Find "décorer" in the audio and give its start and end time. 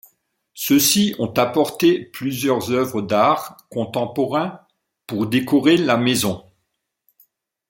5.27-5.77